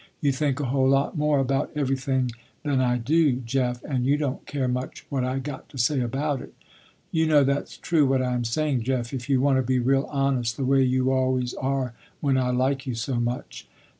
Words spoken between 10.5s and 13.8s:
the way you always are when I like you so much."